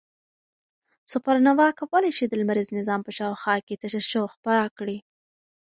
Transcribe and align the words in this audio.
سوپرنووا 1.11 1.67
کولای 1.79 2.11
شي 2.17 2.25
د 2.27 2.33
لمریز 2.41 2.67
نظام 2.79 3.01
په 3.03 3.11
شاوخوا 3.17 3.55
کې 3.67 3.79
تشعشع 3.81 4.25
خپره 4.35 4.63
کړي. 4.77 4.97